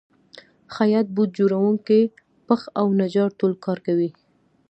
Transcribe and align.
خیاط، 0.75 1.07
بوټ 1.15 1.29
جوړونکی، 1.39 2.01
پښ 2.47 2.61
او 2.79 2.85
نجار 2.99 3.29
ټول 3.39 3.53
کار 3.65 3.77
کوي 3.87 4.09